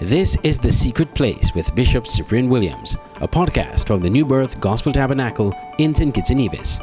[0.00, 4.58] This is The Secret Place with Bishop Cyprian Williams, a podcast from the New Birth
[4.58, 6.12] Gospel Tabernacle in St.
[6.12, 6.80] Kitts and Nevis.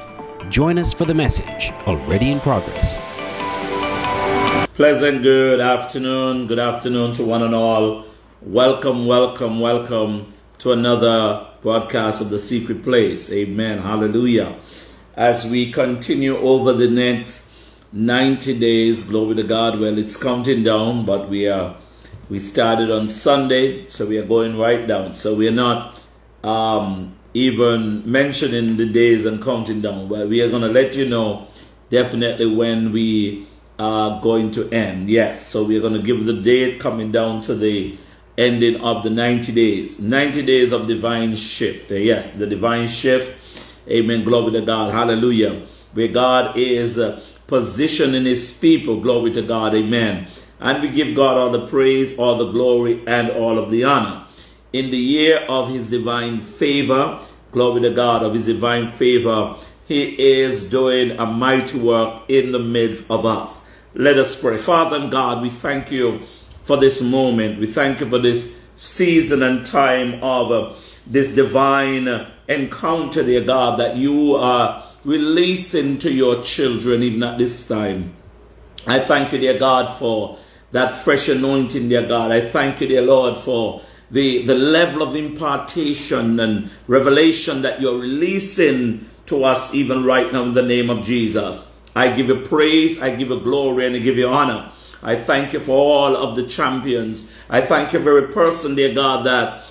[0.48, 2.96] Join us for the message already in progress.
[4.76, 8.06] Pleasant good afternoon, good afternoon to one and all.
[8.44, 13.30] Welcome, welcome, welcome to another broadcast of The Secret Place.
[13.30, 13.80] Amen.
[13.80, 14.56] Hallelujah.
[15.18, 17.52] As we continue over the next
[17.92, 19.82] 90 days, glory to God.
[19.82, 21.76] Well, it's counting down, but we are
[22.32, 25.14] we started on Sunday, so we are going right down.
[25.14, 26.00] So we are not
[26.46, 31.10] um, even mentioning the days and counting down, but we are going to let you
[31.10, 31.50] know
[31.90, 35.10] definitely when we are going to end.
[35.10, 37.98] Yes, so we are going to give the date coming down to the
[38.38, 40.00] ending of the 90 days.
[40.00, 41.92] 90 days of divine shift.
[41.92, 43.38] Yes, the divine shift.
[43.90, 44.24] Amen.
[44.24, 44.94] Glory to God.
[44.94, 45.68] Hallelujah.
[45.92, 49.02] Where God is uh, positioning his people.
[49.02, 49.76] Glory to God.
[49.76, 50.28] Amen
[50.62, 54.26] and we give God all the praise, all the glory, and all of the honor.
[54.72, 57.20] In the year of his divine favor,
[57.52, 59.56] glory to God, of his divine favor,
[59.88, 63.62] he is doing a mighty work in the midst of us.
[63.96, 64.58] Let us pray.
[64.58, 66.22] Father and God, we thank you
[66.64, 67.60] for this moment.
[67.60, 70.74] We thank you for this season and time of uh,
[71.08, 77.68] this divine encounter, dear God, that you are releasing to your children even at this
[77.68, 78.14] time.
[78.88, 80.38] I thank you, dear God, for
[80.72, 82.32] that fresh anointing, dear God.
[82.32, 88.00] I thank you, dear Lord, for the, the level of impartation and revelation that you're
[88.00, 91.74] releasing to us even right now in the name of Jesus.
[91.96, 94.72] I give you praise, I give you glory, and I give you honor.
[95.04, 97.32] I thank you for all of the champions.
[97.50, 99.64] I thank you for every person, dear God, that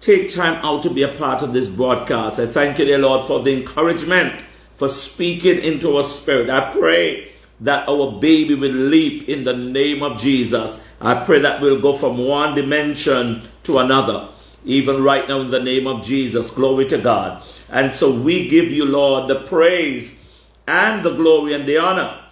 [0.00, 2.40] take time out to be a part of this broadcast.
[2.40, 4.42] I thank you, dear Lord, for the encouragement,
[4.76, 6.48] for speaking into our spirit.
[6.48, 7.27] I pray
[7.60, 10.82] that our baby will leap in the name of Jesus.
[11.00, 14.28] I pray that we'll go from one dimension to another,
[14.64, 16.50] even right now in the name of Jesus.
[16.50, 17.42] Glory to God.
[17.68, 20.24] And so we give you, Lord, the praise
[20.66, 22.24] and the glory and the honor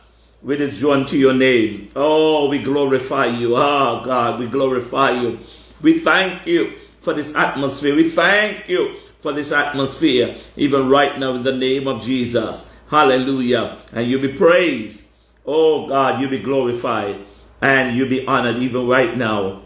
[0.42, 1.90] which is due unto your name.
[1.96, 3.56] Oh, we glorify you.
[3.56, 5.40] Oh, God, we glorify you.
[5.82, 7.96] We thank you for this atmosphere.
[7.96, 12.72] We thank you for this atmosphere, even right now in the name of Jesus.
[12.88, 13.78] Hallelujah.
[13.92, 15.05] And you be praised
[15.46, 17.24] Oh God, you be glorified
[17.60, 19.62] and you be honored even right now.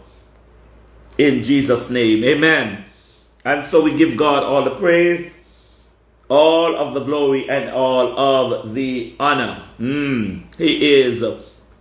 [1.17, 2.23] In Jesus' name.
[2.23, 2.85] Amen.
[3.43, 5.41] And so we give God all the praise,
[6.29, 9.63] all of the glory, and all of the honor.
[9.79, 11.23] Mm, he is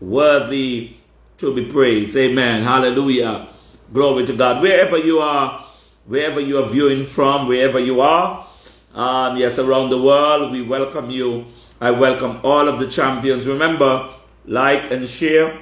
[0.00, 0.96] worthy
[1.38, 2.16] to be praised.
[2.16, 2.62] Amen.
[2.62, 3.48] Hallelujah.
[3.92, 4.62] Glory to God.
[4.62, 5.66] Wherever you are,
[6.06, 8.46] wherever you are viewing from, wherever you are,
[8.94, 11.46] um, yes, around the world, we welcome you
[11.82, 13.46] I welcome all of the champions.
[13.46, 14.10] Remember,
[14.44, 15.58] like and share.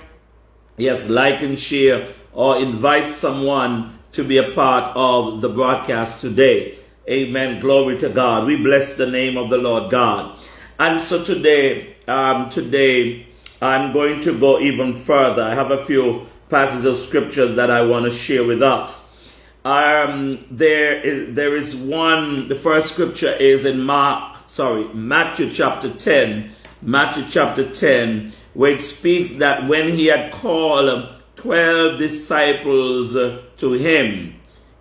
[0.76, 6.76] Yes, like and share or invite someone to be a part of the broadcast today.
[7.08, 7.60] Amen.
[7.60, 8.48] Glory to God.
[8.48, 10.36] We bless the name of the Lord God.
[10.80, 13.26] And so today, um, today
[13.62, 15.42] I'm going to go even further.
[15.42, 19.04] I have a few passages of scriptures that I want to share with us.
[19.64, 25.90] Um, there is, there is one, the first scripture is in Mark sorry, Matthew chapter
[25.90, 26.50] 10,
[26.80, 33.12] Matthew chapter 10, where it speaks that when he had called 12 disciples
[33.58, 34.34] to him,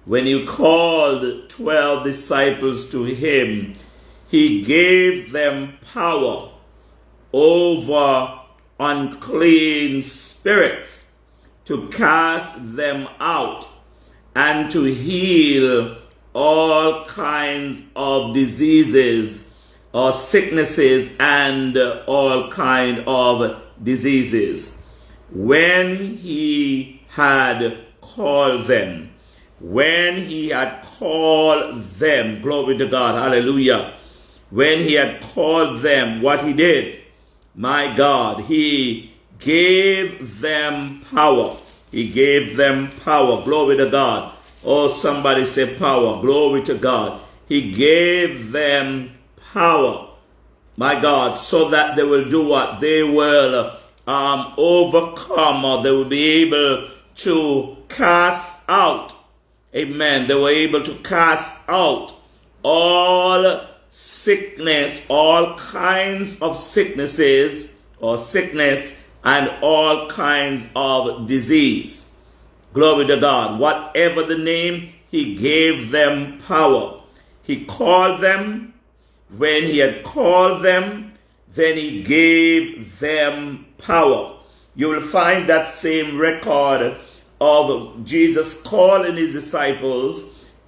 [0.05, 3.75] when he called 12 disciples to him,
[4.29, 6.51] he gave them power
[7.33, 8.39] over
[8.79, 11.05] unclean spirits
[11.65, 13.67] to cast them out
[14.33, 15.97] and to heal
[16.33, 19.46] all kinds of diseases
[19.97, 21.75] or sicknesses and
[22.05, 24.79] all kind of diseases.
[25.31, 29.09] When he had called them,
[29.59, 33.95] when he had called them, glory to God, hallelujah.
[34.51, 37.01] When he had called them, what he did,
[37.55, 41.57] my God, he gave them power.
[41.91, 43.43] He gave them power.
[43.43, 44.35] Glory to God.
[44.63, 46.21] Oh, somebody say power.
[46.21, 47.19] Glory to God.
[47.47, 49.16] He gave them
[49.57, 50.07] power,
[50.75, 52.79] my God, so that they will do what?
[52.79, 53.75] They will
[54.05, 59.13] um, overcome or they will be able to cast out.
[59.73, 60.27] Amen.
[60.27, 62.13] They were able to cast out
[62.61, 72.05] all sickness, all kinds of sicknesses or sickness and all kinds of disease.
[72.73, 73.59] Glory to God.
[73.59, 77.01] Whatever the name, he gave them power.
[77.41, 78.75] He called them
[79.35, 81.13] when he had called them,
[81.53, 84.37] then he gave them power.
[84.75, 86.97] You will find that same record
[87.41, 90.23] of Jesus calling his disciples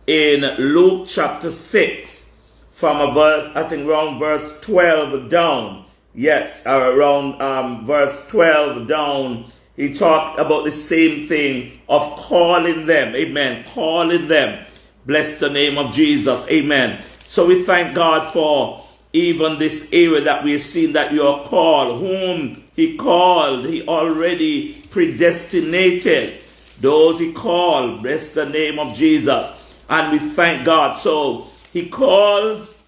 [0.08, 2.34] in Luke chapter 6
[2.72, 5.86] from a verse, I think around verse 12 down.
[6.16, 13.16] Yes, around um, verse 12 down, he talked about the same thing of calling them.
[13.16, 13.66] Amen.
[13.74, 14.66] Calling them.
[15.06, 16.48] Bless the name of Jesus.
[16.50, 17.00] Amen.
[17.30, 18.84] So we thank God for
[19.14, 24.74] even this area that we've seen that you are called, whom he called, he already
[24.90, 26.42] predestinated.
[26.80, 29.48] Those he called, bless the name of Jesus.
[29.92, 30.98] And we thank God.
[30.98, 32.84] So he calls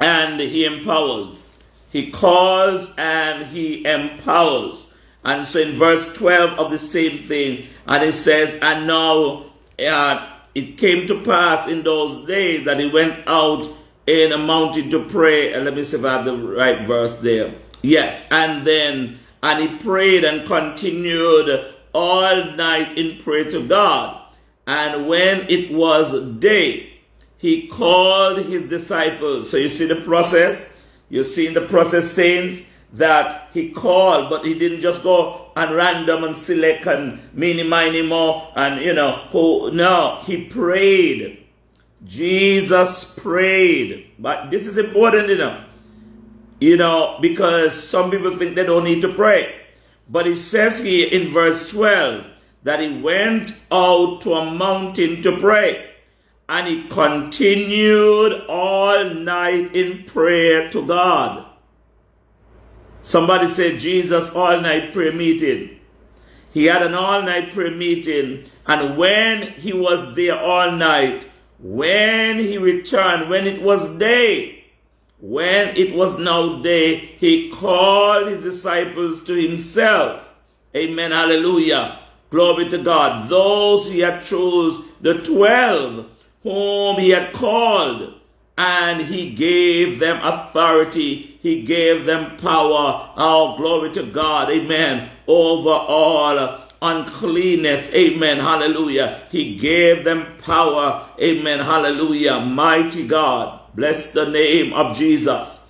[0.00, 1.56] and he empowers.
[1.92, 4.88] He calls and he empowers.
[5.24, 9.44] And so in verse 12 of the same thing, and it says, And now
[9.78, 13.68] uh, it came to pass in those days that he went out
[14.06, 15.52] in a mountain to pray.
[15.52, 17.54] And let me see if I have the right verse there.
[17.82, 24.20] Yes, and then, and he prayed and continued all night in prayer to God.
[24.66, 26.94] And when it was day,
[27.38, 29.50] he called his disciples.
[29.50, 30.72] So you see the process?
[31.10, 32.64] You see in the process, saints,
[32.94, 38.02] that he called, but he didn't just go and random and select and mini, miny,
[38.02, 41.44] more, and you know, who, no, he prayed.
[42.04, 44.10] Jesus prayed.
[44.18, 45.64] But this is important, you know.
[46.60, 49.54] You know, because some people think they don't need to pray.
[50.08, 52.26] But it says here in verse 12
[52.64, 55.90] that he went out to a mountain to pray.
[56.48, 61.46] And he continued all night in prayer to God.
[63.04, 65.78] Somebody said Jesus all night prayer meeting.
[66.54, 68.46] He had an all night prayer meeting.
[68.66, 71.26] And when he was there all night,
[71.58, 74.64] when he returned, when it was day,
[75.20, 80.26] when it was now day, he called his disciples to himself.
[80.74, 81.10] Amen.
[81.10, 81.98] Hallelujah.
[82.30, 83.28] Glory to God.
[83.28, 86.06] Those he had chose, the twelve
[86.42, 88.14] whom he had called,
[88.56, 91.33] and he gave them authority.
[91.44, 93.12] He gave them power.
[93.18, 94.48] Oh, glory to God.
[94.48, 95.10] Amen.
[95.28, 97.92] Over all uncleanness.
[97.92, 98.38] Amen.
[98.38, 99.20] Hallelujah.
[99.30, 101.06] He gave them power.
[101.20, 101.60] Amen.
[101.60, 102.40] Hallelujah.
[102.40, 103.60] Mighty God.
[103.74, 105.60] Bless the name of Jesus.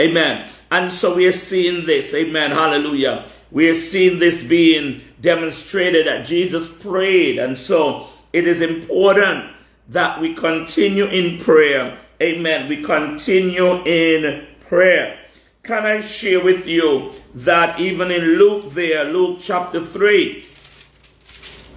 [0.00, 0.50] Amen.
[0.72, 2.12] And so we are seeing this.
[2.12, 2.50] Amen.
[2.50, 3.26] Hallelujah.
[3.52, 7.38] We are seeing this being demonstrated that Jesus prayed.
[7.38, 9.52] And so it is important
[9.90, 11.96] that we continue in prayer.
[12.20, 12.68] Amen.
[12.68, 15.18] We continue in prayer.
[15.62, 20.44] Can I share with you that even in Luke there, Luke chapter 3,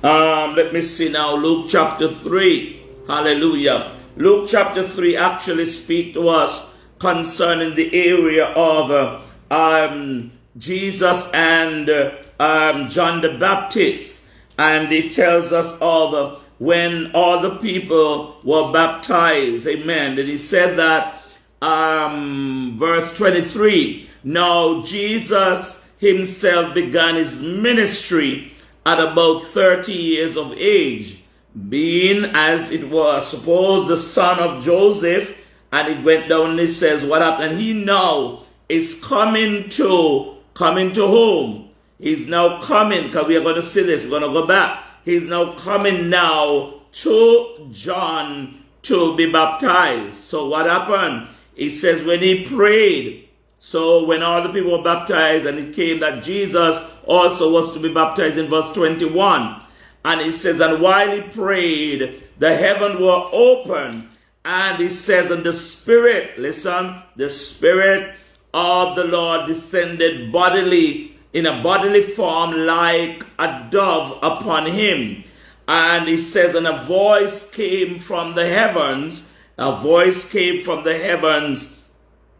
[0.04, 3.95] um, let me see now, Luke chapter 3, hallelujah.
[4.18, 11.89] Luke chapter 3 actually speak to us concerning the area of uh, um, Jesus and
[11.89, 14.25] uh, um, John the Baptist.
[14.57, 19.68] And it tells us of uh, when all the people were baptized.
[19.68, 20.18] Amen.
[20.18, 21.17] And he said that
[21.62, 24.09] um, verse 23.
[24.24, 28.54] Now Jesus himself began his ministry
[28.86, 31.21] at about 30 years of age,
[31.69, 35.38] being as it was supposed the son of Joseph.
[35.71, 37.60] And it went down and it says, What happened?
[37.60, 41.69] He now is coming to, coming to home.
[42.00, 44.83] He's now coming, because we are going to see this, we're going to go back.
[45.03, 50.13] He's now coming now to John to be baptized.
[50.13, 51.27] So what happened?
[51.58, 56.00] It says when he prayed, so when all the people were baptized and it came
[56.00, 59.62] that Jesus also was to be baptized in verse 21.
[60.06, 64.10] And it says, and while he prayed, the heaven were open.
[64.46, 68.16] And it says, and the Spirit, listen, the Spirit
[68.54, 75.24] of the Lord descended bodily in a bodily form like a dove upon him.
[75.68, 79.24] And it says, and a voice came from the heavens
[79.58, 81.80] a voice came from the heavens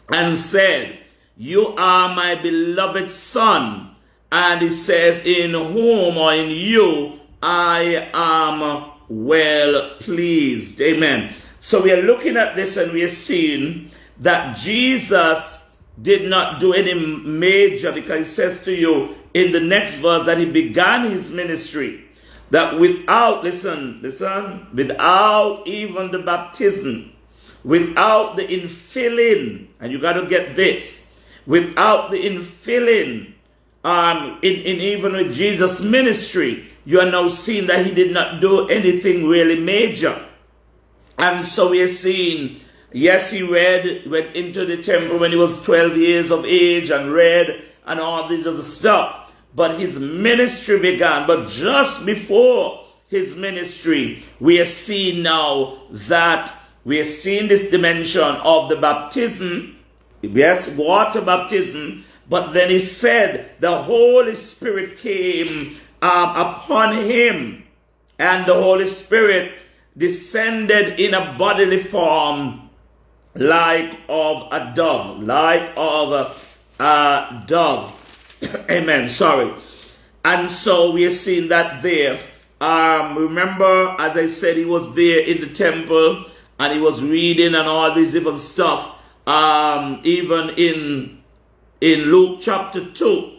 [0.10, 1.00] and said,
[1.36, 3.96] You are my beloved Son.
[4.32, 10.82] And he says, In whom or in you I am well pleased.
[10.82, 11.34] Amen.
[11.60, 15.70] So we are looking at this and we are seeing that Jesus
[16.02, 20.38] did not do any major because he says to you in the next verse that
[20.38, 22.07] he began his ministry
[22.52, 27.12] that without, listen, listen, without even the baptism,
[27.64, 31.08] without the infilling, and you got to get this,
[31.46, 33.34] without the infilling,
[33.84, 38.40] um, in, in even with Jesus' ministry, you are now seeing that he did not
[38.42, 40.26] do anything really major.
[41.18, 42.62] And so we are seeing,
[42.94, 47.12] yes, he read, went into the temple when he was 12 years of age and
[47.12, 49.27] read and all this other stuff.
[49.56, 51.28] But his ministry began.
[51.28, 58.22] But just before his ministry, we are seeing now that we are seeing this dimension
[58.22, 59.78] of the baptism.
[60.22, 62.06] Yes, water baptism.
[62.30, 67.64] But then he said the Holy Spirit came um, upon him,
[68.20, 69.54] and the Holy Spirit
[69.96, 72.70] descended in a bodily form
[73.36, 78.07] like of a dove, like of a, a dove.
[78.70, 79.10] Amen.
[79.10, 79.54] Sorry.
[80.24, 82.20] And so we are seeing that there.
[82.60, 86.26] Um, remember, as I said, he was there in the temple
[86.60, 88.96] and he was reading and all this different stuff.
[89.28, 91.22] Um, even in
[91.80, 93.32] in Luke chapter 2,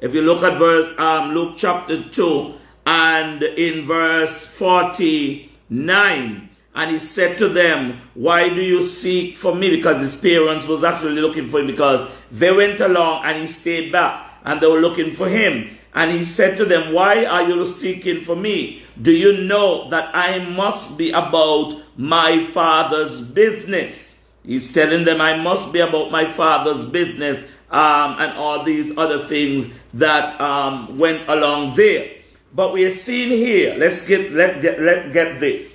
[0.00, 2.54] if you look at verse um, Luke chapter 2
[2.86, 9.70] and in verse 49, and he said to them, Why do you seek for me?
[9.70, 13.90] Because his parents was actually looking for him because they went along and he stayed
[13.90, 15.68] back and they were looking for him.
[15.94, 18.82] And he said to them, Why are you seeking for me?
[19.02, 24.18] Do you know that I must be about my father's business?
[24.44, 27.38] He's telling them, I must be about my father's business
[27.70, 32.12] um, and all these other things that um, went along there.
[32.54, 35.74] But we are seeing here, let's get, let, get, let get this.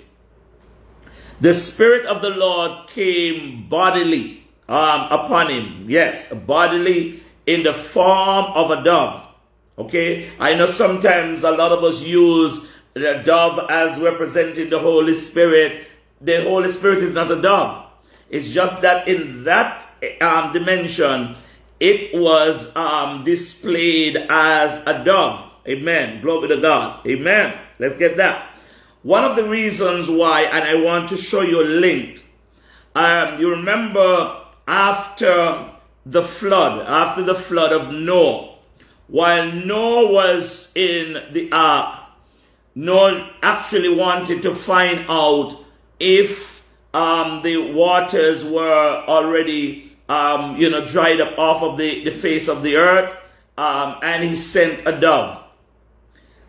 [1.41, 5.89] The Spirit of the Lord came bodily um, upon him.
[5.89, 9.27] Yes, bodily in the form of a dove.
[9.77, 15.13] Okay, I know sometimes a lot of us use the dove as representing the Holy
[15.13, 15.87] Spirit.
[16.19, 17.85] The Holy Spirit is not a dove.
[18.29, 19.85] It's just that in that
[20.21, 21.35] um, dimension,
[21.79, 25.49] it was um, displayed as a dove.
[25.67, 26.21] Amen.
[26.21, 27.05] Glory to God.
[27.07, 27.57] Amen.
[27.79, 28.49] Let's get that.
[29.03, 32.25] One of the reasons why, and I want to show you a link.
[32.93, 35.71] Um, you remember after
[36.05, 38.55] the flood, after the flood of Noah,
[39.07, 41.99] while Noah was in the ark,
[42.75, 45.63] Noah actually wanted to find out
[45.99, 52.11] if um, the waters were already um, you know, dried up off of the, the
[52.11, 53.15] face of the earth,
[53.57, 55.41] um, and he sent a dove.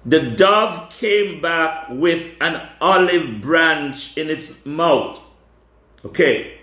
[0.04, 5.20] The dove came back with an olive branch in its mouth.
[6.04, 6.58] Okay,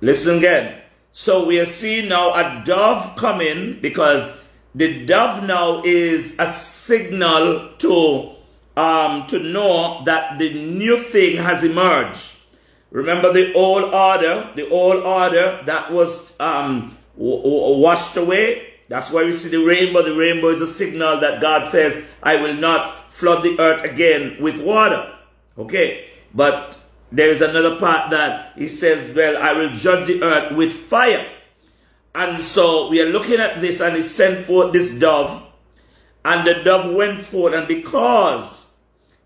[0.00, 0.82] listen again.
[1.16, 4.32] So we are seeing now a dove coming because
[4.74, 8.32] the dove now is a signal to
[8.76, 12.34] um, to know that the new thing has emerged.
[12.90, 18.72] Remember the old order, the old order that was um, washed away.
[18.88, 20.02] That's why we see the rainbow.
[20.02, 24.38] The rainbow is a signal that God says, I will not flood the earth again
[24.40, 25.14] with water.
[25.58, 26.08] Okay.
[26.34, 26.76] But
[27.14, 31.24] there is another part that he says, well, I will judge the earth with fire.
[32.14, 35.42] And so we are looking at this and he sent forth this dove.
[36.24, 38.72] And the dove went forth and because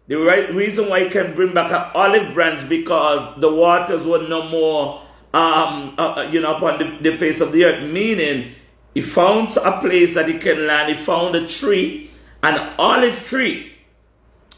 [0.07, 4.26] the right reason why he can bring back an olive branch because the waters were
[4.26, 5.02] no more,
[5.35, 7.90] um, uh, uh, you know, upon the, the face of the earth.
[7.90, 8.52] Meaning,
[8.95, 10.88] he found a place that he can land.
[10.88, 12.11] He found a tree,
[12.42, 13.73] an olive tree.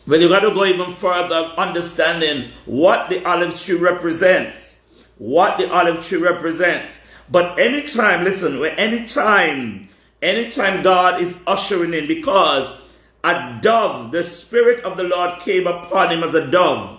[0.06, 4.80] Well, you got to go even further, understanding what the olive tree represents.
[5.18, 7.06] What the olive tree represents.
[7.30, 9.88] But anytime, listen, anytime,
[10.22, 12.80] anytime God is ushering in, because
[13.22, 16.98] a dove, the Spirit of the Lord came upon him as a dove.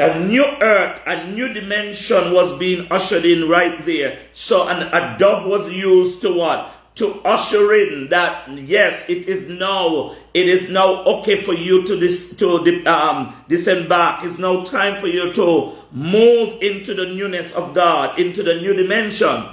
[0.00, 4.18] A new earth, a new dimension was being ushered in right there.
[4.32, 6.72] So an, a dove was used to what?
[6.98, 11.96] To usher in that, yes, it is now, it is now okay for you to,
[11.96, 14.24] dis, to um, disembark.
[14.24, 18.74] It's now time for you to move into the newness of God, into the new
[18.74, 19.44] dimension.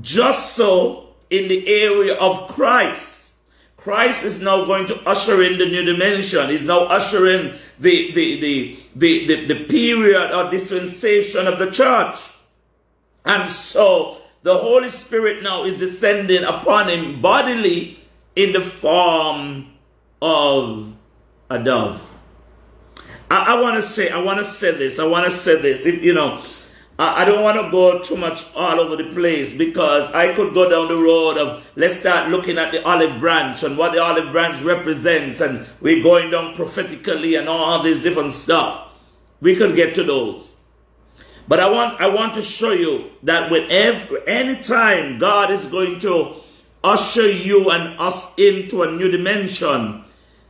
[0.00, 3.34] Just so in the area of Christ,
[3.76, 6.48] Christ is now going to usher in the new dimension.
[6.48, 12.16] He's now ushering the, the, the, the, the, the period or dispensation of the church.
[13.26, 17.98] And so the Holy Spirit now is descending upon him bodily
[18.34, 19.72] in the form
[20.20, 20.92] of
[21.50, 22.10] a dove.
[23.30, 24.98] I, I want to say, I want to say this.
[24.98, 25.86] I want to say this.
[25.86, 26.42] If you know,
[26.98, 30.68] I don't want to go too much all over the place because I could go
[30.68, 34.32] down the road of let's start looking at the olive branch and what the olive
[34.32, 38.88] branch represents, and we're going down prophetically and all this different stuff.
[39.40, 40.51] We could get to those.
[41.48, 46.36] But I want I want to show you that whenever anytime God is going to
[46.84, 50.04] usher you and us into a new dimension,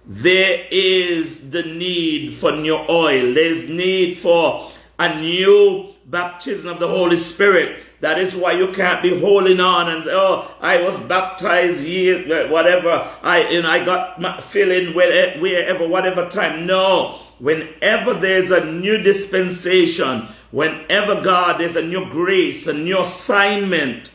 [0.07, 3.35] there is the need for new oil.
[3.35, 7.85] There's need for a new baptism of the Holy Spirit.
[8.01, 12.49] That is why you can't be holding on and say, "Oh, I was baptized year,
[12.49, 13.09] whatever.
[13.23, 21.21] I, know, I got filling wherever, whatever time." No, whenever there's a new dispensation, whenever
[21.21, 24.11] God there's a new grace, a new assignment,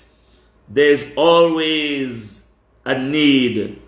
[0.70, 2.46] there's always
[2.86, 3.82] a need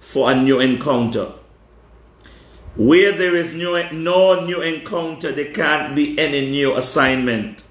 [0.00, 1.32] for a new encounter.
[2.76, 7.64] Where there is new, no new encounter, there can't be any new assignment.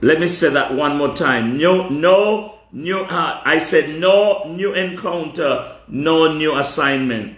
[0.00, 1.58] Let me say that one more time.
[1.58, 7.36] No, no new, uh, I said no new encounter, no new assignment.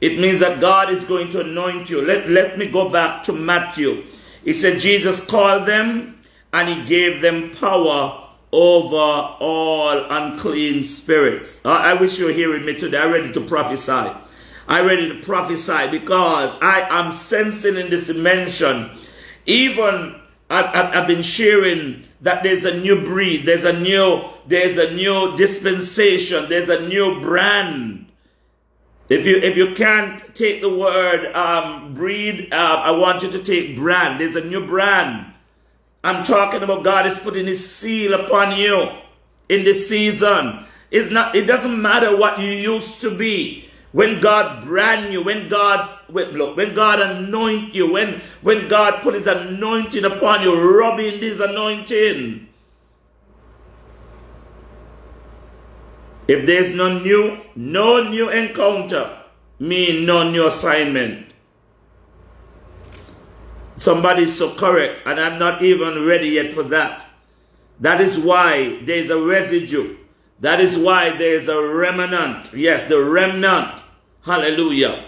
[0.00, 2.02] It means that God is going to anoint you.
[2.02, 4.04] Let, let me go back to Matthew.
[4.44, 6.16] He said Jesus called them
[6.52, 11.64] and he gave them power over all unclean spirits.
[11.64, 12.98] I, I wish you were hearing me today.
[12.98, 14.12] I'm ready to prophesy.
[14.68, 18.90] I'm ready to prophesy because I am sensing in this dimension,
[19.46, 24.94] even I've, I've, been sharing that there's a new breed, there's a new, there's a
[24.94, 28.06] new dispensation, there's a new brand.
[29.12, 33.42] If you if you can't take the word um, breed, uh, I want you to
[33.42, 34.18] take brand.
[34.18, 35.34] There's a new brand.
[36.02, 38.88] I'm talking about God is putting His seal upon you
[39.50, 40.64] in this season.
[40.90, 41.36] It's not.
[41.36, 43.68] It doesn't matter what you used to be.
[43.92, 49.12] When God brand you, when God look, when God anoint you, when when God put
[49.12, 52.48] His anointing upon you, rubbing this anointing.
[56.32, 59.18] If there's no new, no new encounter,
[59.58, 61.34] mean no new assignment.
[63.76, 67.06] Somebody's so correct, and I'm not even ready yet for that.
[67.80, 69.98] That is why there's a residue.
[70.40, 72.54] That is why there's a remnant.
[72.54, 73.82] Yes, the remnant.
[74.24, 75.04] Hallelujah.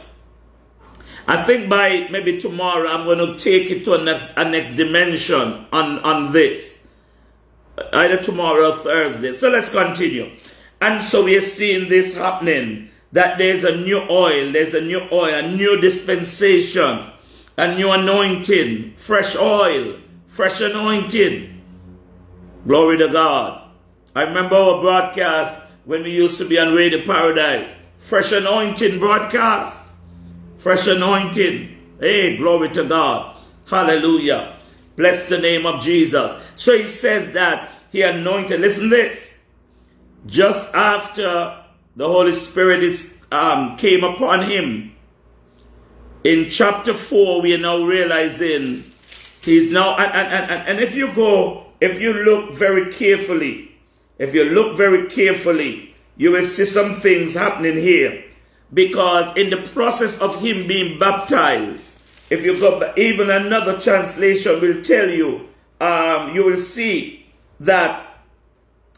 [1.26, 4.76] I think by maybe tomorrow I'm going to take it to a next, a next
[4.76, 6.78] dimension on, on this.
[7.94, 9.32] Either tomorrow or Thursday.
[9.32, 10.30] So let's continue.
[10.84, 12.90] And so we are seeing this happening.
[13.12, 17.10] That there's a new oil, there's a new oil, a new dispensation,
[17.56, 21.62] a new anointing, fresh oil, fresh anointing.
[22.66, 23.70] Glory to God.
[24.14, 27.78] I remember our broadcast when we used to be on Radio Paradise.
[27.96, 29.94] Fresh anointing broadcast.
[30.58, 31.78] Fresh anointing.
[31.98, 33.36] Hey, glory to God.
[33.70, 34.56] Hallelujah.
[34.96, 36.30] Bless the name of Jesus.
[36.56, 38.60] So he says that he anointed.
[38.60, 39.33] Listen this.
[40.26, 41.64] Just after
[41.96, 44.94] the Holy Spirit is um, came upon him,
[46.24, 48.90] in chapter 4, we are now realizing
[49.42, 53.70] he's now, and, and, and, and if you go, if you look very carefully,
[54.18, 58.24] if you look very carefully, you will see some things happening here.
[58.72, 61.98] Because in the process of him being baptized,
[62.30, 65.48] if you go, even another translation will tell you,
[65.80, 67.26] um, you will see
[67.60, 68.13] that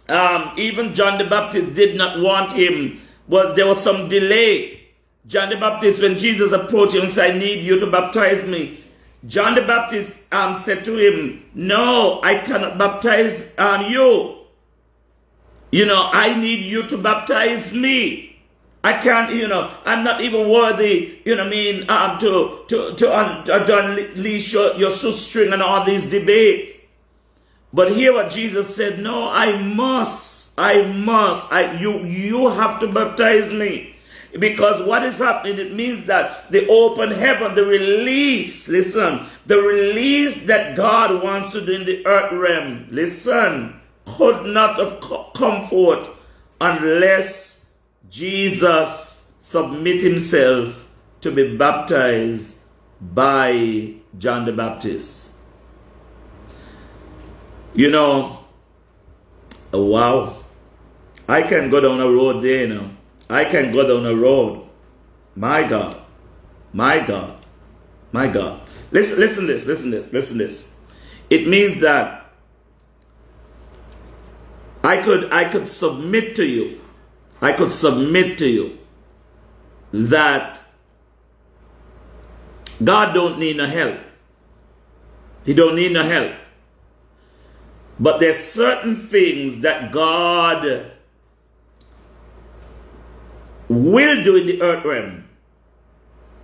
[0.09, 4.81] um, even John the Baptist did not want him, but there was some delay.
[5.27, 8.85] John the Baptist, when Jesus approached him and said, I need you to baptize me,
[9.27, 14.37] John the Baptist um, said to him, No, I cannot baptize um, you.
[15.73, 18.37] You know, I need you to baptize me.
[18.85, 22.95] I can't, you know, I'm not even worthy, you know I mean, um, to, to,
[22.95, 26.71] to, un, to unleash your, your shoestring and all these debates.
[27.73, 32.89] But hear what Jesus said, no, I must, I must, I, you, you have to
[32.89, 33.97] baptize me.
[34.39, 40.45] Because what is happening, it means that the open heaven, the release, listen, the release
[40.47, 45.01] that God wants to do in the earth realm, listen, could not have
[45.35, 46.09] come forth
[46.61, 47.67] unless
[48.11, 50.89] Jesus submit himself
[51.21, 52.59] to be baptized
[53.01, 55.26] by John the Baptist.
[57.77, 58.39] You know,
[59.71, 60.37] wow,
[61.29, 62.91] I can go down a road there you know.
[63.29, 64.67] I can go down a road.
[65.35, 66.01] My God,
[66.73, 67.37] my God,
[68.13, 68.63] my God.
[68.93, 70.73] Listen, listen this, listen this, listen this.
[71.29, 72.33] It means that
[74.83, 76.81] I could I could submit to you.
[77.43, 78.79] I could submit to you
[79.93, 80.61] that
[82.83, 83.99] God don't need no help.
[85.45, 86.33] He don't need no help.
[87.99, 90.93] But there's certain things that God
[93.69, 95.25] will do in the earth realm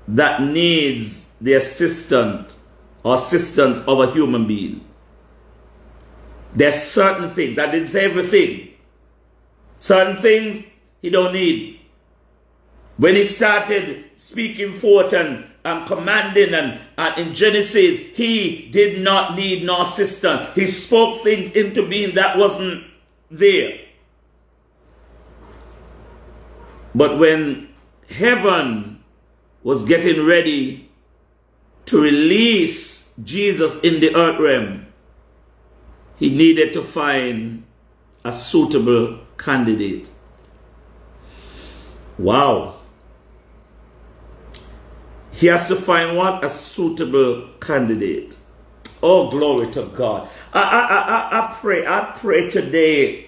[0.09, 2.57] that needs the assistance
[3.05, 4.85] or assistance of a human being.
[6.55, 7.59] There's certain things.
[7.59, 8.75] I didn't say everything.
[9.77, 10.65] Certain things
[11.01, 11.81] he don't need.
[12.97, 19.37] When he started speaking forth and, and commanding and, and in Genesis, he did not
[19.37, 20.55] need no assistant.
[20.55, 22.85] He spoke things into being that wasn't
[23.31, 23.79] there.
[26.95, 27.69] But when
[28.11, 29.03] heaven
[29.63, 30.91] was getting ready
[31.87, 34.87] to release Jesus in the earth realm,
[36.19, 37.65] he needed to find
[38.25, 40.09] a suitable candidate.
[42.19, 42.82] Wow.
[45.43, 46.45] He has to find what?
[46.45, 48.37] A suitable candidate.
[49.03, 50.29] Oh, glory to God.
[50.53, 53.27] I, I, I, I pray, I pray today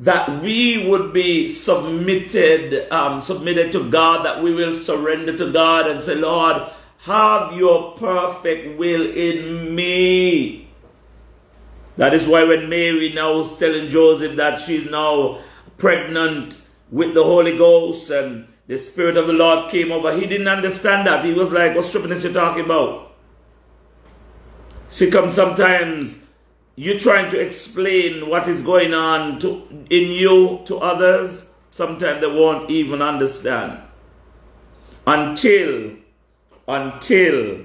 [0.00, 5.88] that we would be submitted, um, submitted to God, that we will surrender to God
[5.88, 10.68] and say, Lord, have your perfect will in me.
[11.98, 15.38] That is why when Mary now is telling Joseph that she's now
[15.78, 20.48] pregnant with the Holy Ghost and the Spirit of the Lord came over, he didn't
[20.48, 21.24] understand that.
[21.24, 23.12] He was like, what stupidness you talking about?
[24.88, 26.24] See, come sometimes
[26.76, 32.26] you trying to explain what is going on to, in you to others, sometimes they
[32.26, 33.80] won't even understand.
[35.06, 35.92] Until,
[36.66, 37.64] until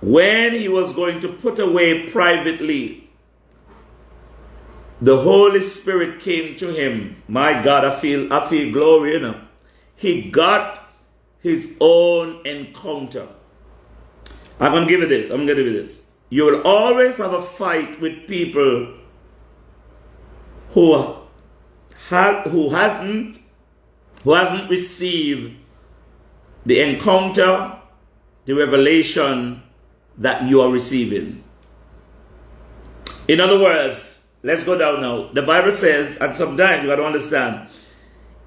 [0.00, 3.03] when he was going to put away privately,
[5.04, 7.22] the Holy Spirit came to him.
[7.28, 9.40] My God, I feel I feel glory, you know.
[9.96, 10.88] He got
[11.40, 13.28] his own encounter.
[14.58, 15.30] I'm gonna give you this.
[15.30, 16.06] I'm gonna give you this.
[16.30, 18.94] You will always have a fight with people
[20.70, 21.16] who
[22.08, 23.40] have who hasn't
[24.22, 25.54] who hasn't received
[26.64, 27.78] the encounter,
[28.46, 29.62] the revelation
[30.16, 31.44] that you are receiving.
[33.28, 34.13] In other words,
[34.44, 35.32] let's go down now.
[35.32, 37.68] The Bible says, and sometimes you got to understand,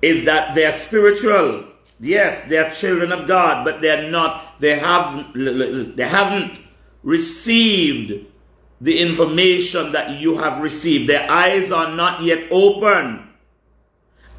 [0.02, 1.66] is that they are spiritual.
[2.00, 6.60] Yes, they are children of God, but they are not, they haven't, they haven't
[7.04, 8.26] received
[8.80, 11.10] the information that you have received.
[11.10, 13.28] Their eyes are not yet open.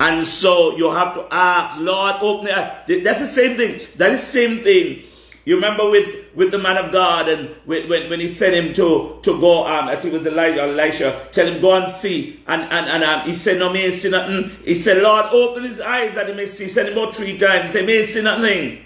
[0.01, 3.81] And so you have to ask, Lord, open their That's the same thing.
[3.97, 5.03] That is the same thing
[5.49, 9.19] you remember with, with the man of God and when, when he sent him to,
[9.23, 12.45] to go, um, I think it was Elijah, Elisha, tell him go and see.
[12.47, 14.57] And, and, and um, he said, no, may see nothing.
[14.65, 16.69] He said, Lord, open his eyes that he may see.
[16.69, 17.73] Send him about three times.
[17.73, 18.85] He said, may see nothing.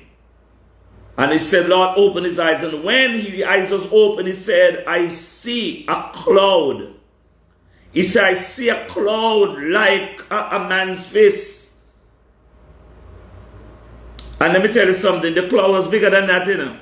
[1.18, 2.62] And he said, Lord, open his eyes.
[2.62, 6.94] And when his eyes was open, he said, I see a cloud.
[7.92, 11.76] He said, I see a cloud like a, a man's face.
[14.40, 16.78] And let me tell you something, the cloud was bigger than that, you know.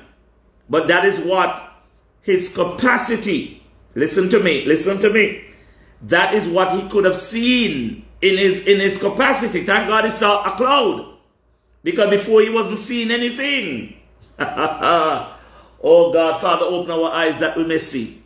[0.71, 1.69] But that is what
[2.21, 3.61] his capacity,
[3.93, 5.43] listen to me, listen to me.
[6.03, 9.65] That is what he could have seen in his in his capacity.
[9.65, 11.17] Thank God he saw a cloud.
[11.83, 13.97] Because before he wasn't seeing anything.
[14.39, 15.33] oh
[15.83, 18.20] God, Father, open our eyes that we may see.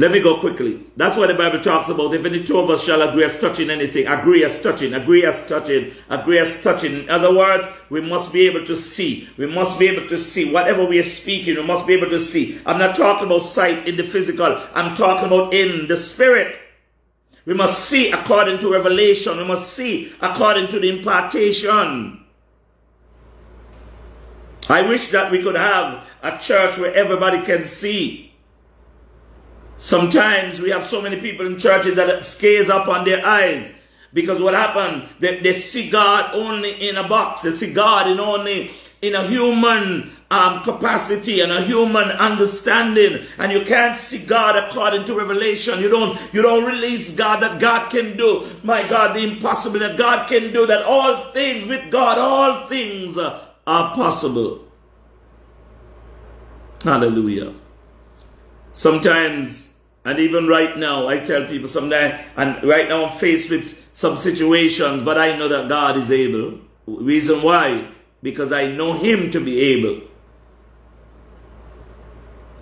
[0.00, 0.84] Let me go quickly.
[0.96, 2.14] That's what the Bible talks about.
[2.14, 5.44] If any two of us shall agree as touching anything, agree as touching, agree as
[5.44, 7.02] touching, agree as touching.
[7.02, 9.28] In other words, we must be able to see.
[9.36, 10.52] We must be able to see.
[10.52, 12.60] Whatever we are speaking, we must be able to see.
[12.64, 14.62] I'm not talking about sight in the physical.
[14.72, 16.56] I'm talking about in the spirit.
[17.44, 19.36] We must see according to revelation.
[19.36, 22.24] We must see according to the impartation.
[24.68, 28.27] I wish that we could have a church where everybody can see.
[29.78, 33.72] Sometimes we have so many people in churches that scales up on their eyes.
[34.12, 35.08] Because what happened?
[35.20, 37.42] They, they see God only in a box.
[37.42, 43.52] They see God in only in a human um, capacity and a human understanding and
[43.52, 47.90] you can't see God according to revelation you don't you don't release God that God
[47.90, 52.18] can do my God the impossible that God can do that all things with God
[52.18, 54.66] all things are possible
[56.82, 57.54] hallelujah
[58.72, 59.67] sometimes
[60.08, 64.16] and even right now, I tell people sometimes, and right now I'm faced with some
[64.16, 66.60] situations, but I know that God is able.
[66.86, 67.86] Reason why?
[68.22, 70.00] Because I know Him to be able.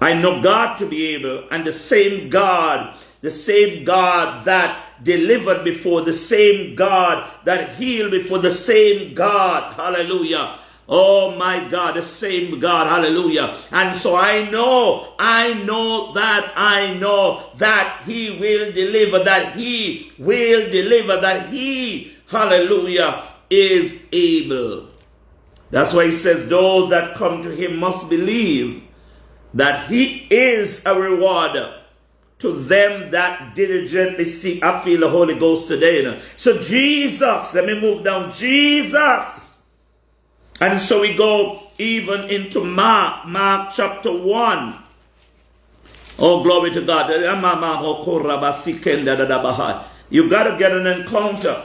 [0.00, 5.62] I know God to be able, and the same God, the same God that delivered
[5.62, 12.02] before, the same God that healed before, the same God, hallelujah, Oh my God, the
[12.02, 13.58] same God, hallelujah.
[13.72, 20.12] And so I know, I know that I know that He will deliver, that He
[20.16, 24.86] will deliver, that He, hallelujah, is able.
[25.70, 28.84] That's why He says, those that come to Him must believe
[29.54, 31.82] that He is a rewarder
[32.38, 34.62] to them that diligently seek.
[34.62, 36.20] I feel the Holy Ghost today.
[36.36, 38.30] So Jesus, let me move down.
[38.30, 39.45] Jesus.
[40.60, 44.74] And so we go even into Mark, Mark chapter 1.
[46.18, 47.10] Oh, glory to God.
[50.08, 51.62] You got to get an encounter.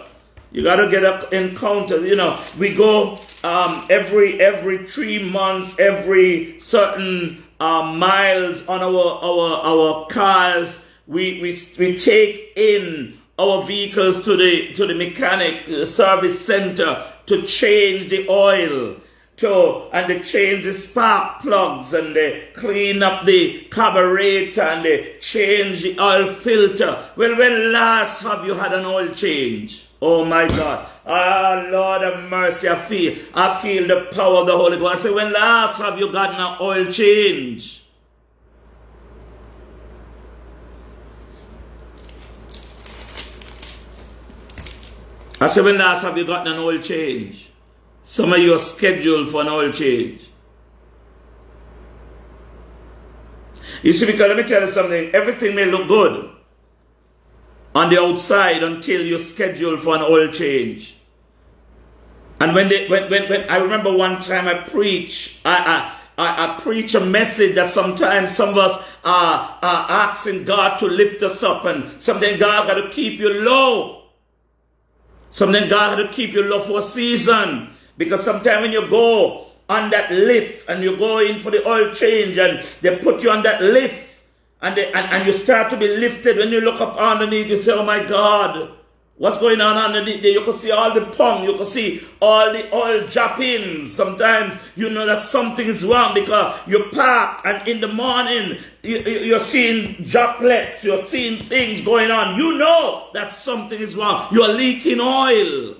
[0.51, 2.06] You got to get an encounter.
[2.06, 9.23] You know, we go um, every every three months, every certain uh, miles on our
[9.23, 10.84] our our cars.
[11.08, 17.11] We we we take in our vehicles to the to the mechanic uh, service center
[17.31, 18.97] to change the oil
[19.37, 25.15] to and they change the spark plugs and they clean up the carburetor and they
[25.21, 27.01] change the oil filter.
[27.15, 29.87] Well, when last have you had an oil change?
[30.01, 30.85] Oh my God.
[31.05, 34.99] Ah, Lord of mercy, I feel, I feel the power of the Holy Ghost.
[34.99, 37.80] I say, when last have you gotten an oil change?
[45.41, 47.51] I say, when last have you gotten an oil change?
[48.04, 50.30] Some of you are scheduled for an oil change.
[53.82, 56.30] You see, because let me tell you something, everything may look good
[57.73, 60.97] on the outside until you're scheduled for an oil change.
[62.39, 66.56] And when they, when, when, when I remember one time I preach, I, I, I,
[66.58, 68.73] I preach a message that sometimes some of us
[69.04, 73.41] are, are asking God to lift us up and something God got to keep you
[73.41, 74.00] low.
[75.31, 77.73] Something God had to keep you low for a season.
[77.97, 81.93] Because sometimes when you go on that lift and you go in for the oil
[81.93, 84.23] change and they put you on that lift
[84.61, 87.61] and, they, and, and you start to be lifted, when you look up underneath, you
[87.61, 88.71] say, oh my God,
[89.21, 90.31] What's going on underneath there?
[90.31, 91.43] You can see all the pump.
[91.43, 93.93] You can see all the oil droppings.
[93.93, 99.36] Sometimes you know that something is wrong because you park and in the morning you,
[99.36, 100.84] are seeing droplets.
[100.84, 102.36] You're seeing things going on.
[102.36, 104.27] You know that something is wrong.
[104.31, 105.75] You're leaking oil.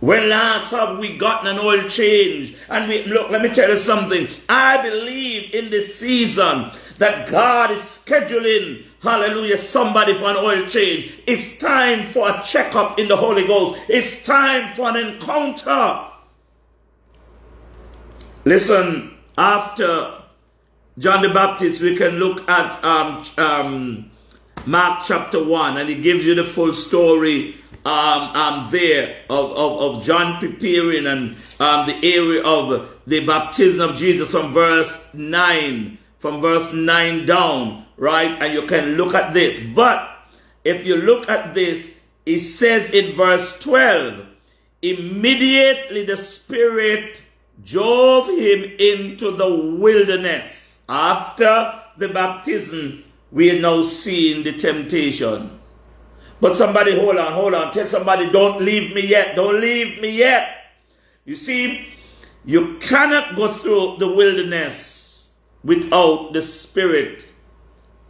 [0.00, 2.56] When last have we gotten an oil change?
[2.70, 4.26] And we look, let me tell you something.
[4.48, 11.20] I believe in this season that God is scheduling, hallelujah, somebody for an oil change.
[11.26, 13.80] It's time for a checkup in the Holy Ghost.
[13.88, 16.06] It's time for an encounter.
[18.44, 20.22] Listen, after
[20.98, 24.10] John the Baptist, we can look at um, um,
[24.66, 29.96] Mark chapter 1, and he gives you the full story um, um, there of, of,
[29.96, 35.98] of John preparing and um, the area of the baptism of Jesus from verse 9,
[36.18, 38.42] from verse 9 down, right?
[38.42, 39.60] And you can look at this.
[39.60, 40.10] But
[40.64, 44.26] if you look at this, it says in verse 12,
[44.82, 47.22] immediately the Spirit
[47.62, 50.80] drove him into the wilderness.
[50.88, 55.60] After the baptism, we are now seeing the temptation.
[56.40, 57.70] But somebody, hold on, hold on.
[57.70, 59.36] Tell somebody, don't leave me yet.
[59.36, 60.56] Don't leave me yet.
[61.26, 61.86] You see,
[62.46, 65.28] you cannot go through the wilderness
[65.62, 67.26] without the Spirit,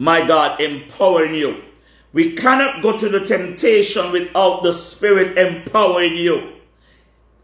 [0.01, 1.61] my God, empowering you.
[2.11, 6.53] We cannot go to the temptation without the Spirit empowering you.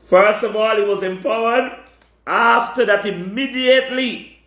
[0.05, 1.71] First of all, he was empowered.
[2.25, 4.39] After that, immediately,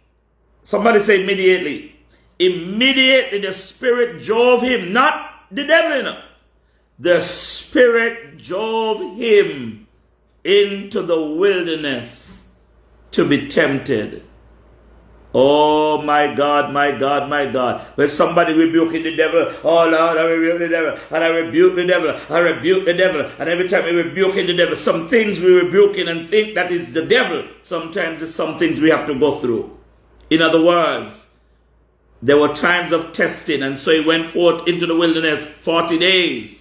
[0.65, 1.95] somebody say immediately,
[2.41, 6.21] immediately the Spirit drove him, not the devil, know
[6.99, 9.87] the Spirit drove him
[10.43, 12.45] into the wilderness
[13.13, 14.25] to be tempted.
[15.33, 17.83] Oh my God, my God, my God.
[17.95, 21.87] When somebody rebuking the devil, oh Lord, I rebuke the devil, and I rebuke the
[21.87, 25.53] devil, I rebuke the devil, and every time we rebuking the devil, some things we
[25.53, 27.45] rebuking and think that is the devil.
[27.63, 29.79] Sometimes it's some things we have to go through.
[30.31, 31.29] In other words,
[32.23, 36.61] there were times of testing, and so he went forth into the wilderness 40 days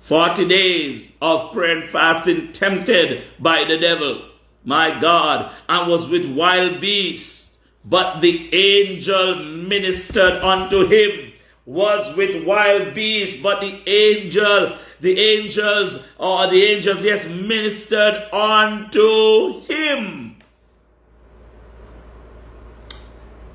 [0.00, 4.22] 40 days of prayer and fasting tempted by the devil,
[4.64, 7.39] my God, and was with wild beasts.
[7.84, 11.30] But the angel ministered unto him,
[11.70, 19.60] was with wild beasts, but the angel, the angels, or the angels, yes, ministered unto
[19.62, 20.36] him.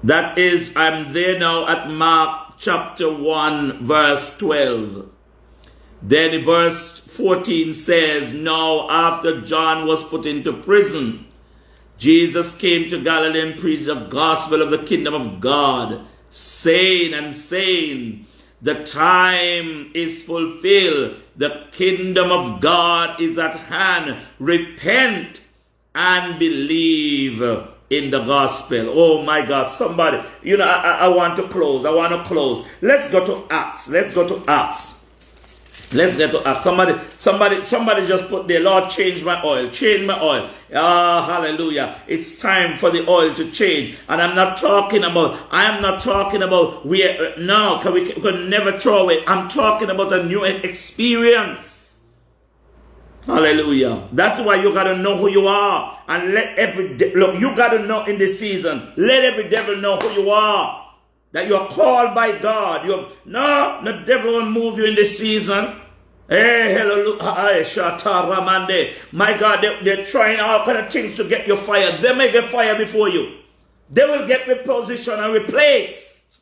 [0.04, 5.10] That is, I'm there now at Mark chapter 1, verse 12.
[6.02, 11.25] Then verse 14 says, Now after John was put into prison,
[11.98, 17.34] Jesus came to Galilee and preached the gospel of the kingdom of God, saying and
[17.34, 18.26] saying,
[18.62, 24.20] The time is fulfilled, the kingdom of God is at hand.
[24.40, 25.42] Repent
[25.94, 27.42] and believe
[27.90, 28.90] in the gospel.
[28.90, 31.86] Oh my God, somebody, you know, I, I want to close.
[31.86, 32.68] I want to close.
[32.82, 33.88] Let's go to Acts.
[33.90, 34.95] Let's go to Acts.
[35.94, 36.64] Let's get to Acts.
[36.64, 40.50] Somebody, somebody, somebody just put the Lord change my oil, change my oil.
[40.74, 42.02] Ah, hallelujah.
[42.08, 43.98] It's time for the oil to change.
[44.10, 47.04] And I'm not talking about, I am not talking about we
[47.38, 49.24] now can we, we can never throw away.
[49.28, 52.00] I'm talking about a new experience.
[53.26, 54.08] Hallelujah.
[54.12, 56.00] That's why you gotta know who you are.
[56.08, 60.22] And let every, look, you gotta know in this season, let every devil know who
[60.22, 60.85] you are.
[61.36, 62.86] That you're called by God.
[62.86, 65.82] You're, no, the devil won't move you in this season.
[66.30, 67.20] Hey, hallelujah.
[69.12, 72.00] My God, they, they're trying all kind of things to get you fired.
[72.00, 73.40] They may get fired before you.
[73.90, 76.40] They will get repositioned and replaced.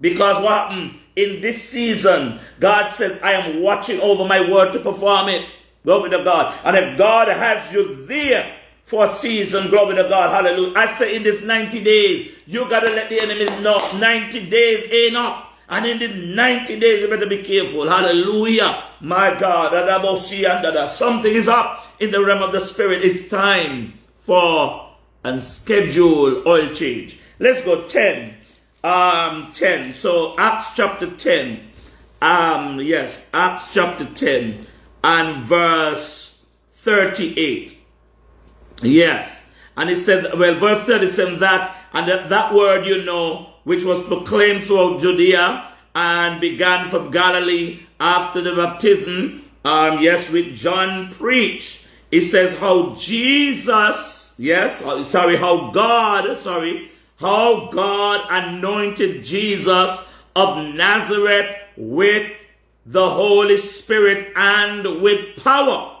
[0.00, 0.98] Because what happened?
[1.14, 5.44] In this season, God says, I am watching over my word to perform it.
[5.84, 6.58] Glory to God.
[6.64, 10.74] And if God has you there for a season, glory to God, hallelujah.
[10.76, 14.84] I say in this 90 days, you got to let the enemies know 90 days
[14.90, 15.48] ain't up.
[15.68, 17.88] And in the 90 days, you better be careful.
[17.88, 18.82] Hallelujah.
[19.00, 20.92] My God.
[20.92, 23.02] Something is up in the realm of the spirit.
[23.02, 24.90] It's time for
[25.24, 27.18] and schedule oil change.
[27.38, 28.34] Let's go 10.
[28.84, 29.92] Um, 10.
[29.92, 31.60] So Acts chapter 10.
[32.20, 34.66] Um, yes, Acts chapter 10
[35.02, 36.40] and verse
[36.74, 37.78] 38.
[38.82, 39.46] Yes.
[39.76, 44.02] And it said, well, verse 37 that, and that, that word, you know, which was
[44.04, 49.44] proclaimed throughout Judea and began from Galilee after the baptism.
[49.64, 51.86] Um, yes, with John preached.
[52.10, 60.74] It says how Jesus, yes, uh, sorry, how God, sorry, how God anointed Jesus of
[60.74, 62.32] Nazareth with
[62.84, 65.91] the Holy Spirit and with power.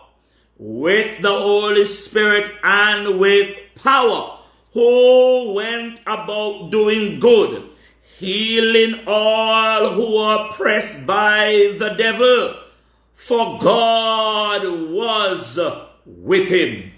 [0.64, 4.38] With the Holy Spirit and with power
[4.72, 7.68] who went about doing good,
[8.16, 12.54] healing all who are oppressed by the devil,
[13.12, 15.58] for God was
[16.06, 16.92] with him.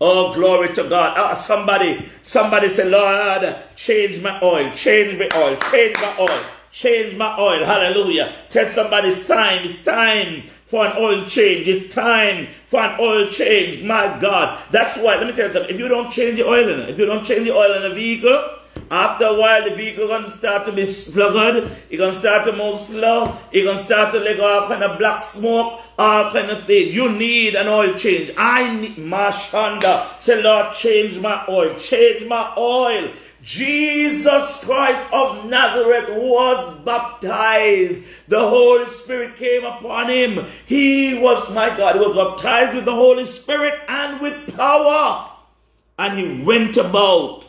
[0.00, 1.14] Oh, glory to God.
[1.16, 6.40] Oh, somebody, somebody say, Lord, change my oil, change my oil, change my oil,
[6.72, 7.64] change my oil.
[7.64, 8.32] Hallelujah.
[8.50, 11.68] Tell somebody it's time, it's time for an oil change.
[11.68, 13.82] It's time for an oil change.
[13.82, 14.60] My God.
[14.70, 15.74] That's why, let me tell you something.
[15.74, 17.90] If you don't change the oil in it, if you don't change the oil in
[17.90, 18.56] a vehicle,
[18.90, 21.70] after a while, the vehicle gonna start to be sluggard.
[21.90, 23.36] It's gonna start to move slow.
[23.50, 26.94] It's gonna start to let all kind of black smoke, all kind of things.
[26.94, 28.30] You need an oil change.
[28.36, 30.20] I need my shanda.
[30.20, 31.74] Say, Lord, change my oil.
[31.78, 33.10] Change my oil.
[33.46, 38.02] Jesus Christ of Nazareth was baptized.
[38.26, 40.44] The Holy Spirit came upon him.
[40.66, 45.30] He was, my God, he was baptized with the Holy Spirit and with power.
[45.96, 47.46] And he went about.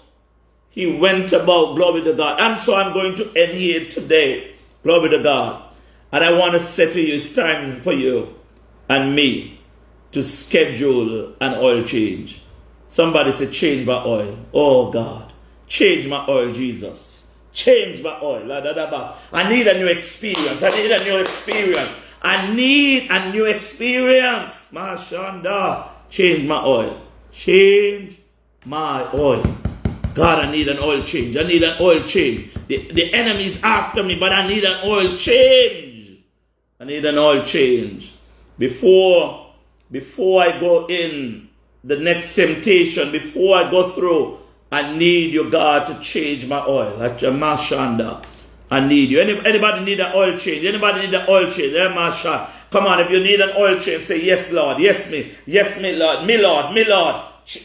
[0.70, 2.40] He went about, glory to God.
[2.40, 4.54] And so I'm going to end here today.
[4.84, 5.74] Glory to God.
[6.12, 8.36] And I want to say to you, it's time for you
[8.88, 9.60] and me
[10.12, 12.44] to schedule an oil change.
[12.88, 14.38] Somebody said, change my oil.
[14.54, 15.27] Oh God.
[15.68, 17.24] Change my oil, Jesus.
[17.54, 18.52] Change my oil.
[18.52, 20.64] I need a new experience.
[20.64, 21.92] I need a new experience.
[22.22, 24.68] I need a new experience.
[24.72, 25.90] My Mashanda.
[26.10, 27.02] Change my oil.
[27.32, 28.18] Change
[28.66, 29.44] my oil.
[30.14, 31.38] God, I need an oil change.
[31.38, 32.54] I need an oil change.
[32.68, 36.20] The, the enemy is after me, but I need an oil change.
[36.80, 38.16] I need an oil change.
[38.58, 39.54] Before,
[39.92, 41.50] before I go in
[41.84, 44.40] the next temptation, before I go through
[44.72, 47.02] I need you, God, to change my oil.
[47.02, 48.24] At your mashanda.
[48.70, 49.22] I need you.
[49.22, 50.66] Any, anybody need an oil change?
[50.66, 51.74] Anybody need an oil change?
[51.74, 54.80] Eh, Come on, if you need an oil change, say yes, Lord.
[54.80, 55.32] Yes, me.
[55.46, 56.26] Yes, me, Lord.
[56.26, 56.74] Me, Lord.
[56.76, 57.16] Me, Lord.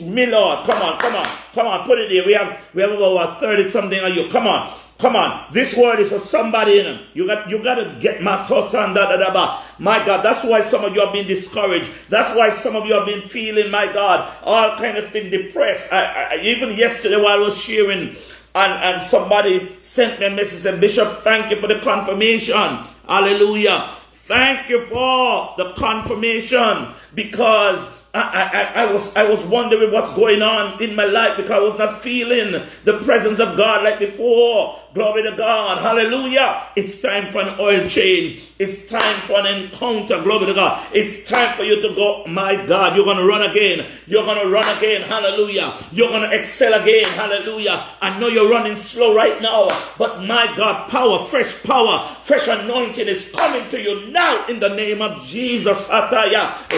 [0.01, 0.65] Me, Lord.
[0.65, 1.87] Come on, come on, come on.
[1.87, 2.25] Put it there.
[2.25, 4.29] We have we have about thirty something of you.
[4.31, 4.73] Come on.
[5.03, 7.01] Come on, this word is for somebody in.
[7.13, 9.61] You got you got to get my thoughts on that.
[9.81, 11.91] My God, that's why some of you have been discouraged.
[12.09, 15.93] That's why some of you have been feeling, my God, all kind of thing depressed.
[15.93, 18.15] I, I, even yesterday while I was sharing,
[18.55, 22.87] and, and somebody sent me a message said, Bishop, thank you for the confirmation.
[23.09, 23.91] Hallelujah.
[24.13, 30.43] Thank you for the confirmation because I, I, I, was I was wondering what's going
[30.43, 34.81] on in my life because I was not feeling the presence of God like before.
[34.95, 35.79] Glory to God.
[35.79, 36.65] Hallelujah.
[36.77, 38.43] It's time for an oil change.
[38.59, 40.23] It's time for an encounter.
[40.23, 40.87] Glory to God.
[40.93, 42.27] It's time for you to go.
[42.27, 43.87] My God, you're going to run again.
[44.07, 45.01] You're going to run again.
[45.01, 45.73] Hallelujah.
[45.93, 47.09] You're going to excel again.
[47.13, 47.87] Hallelujah.
[48.03, 53.09] I know you're running slow right now, but my God, power, fresh power, fresh anointing
[53.09, 55.89] is coming to you now in the name of Jesus.
[55.89, 56.69] Ataya.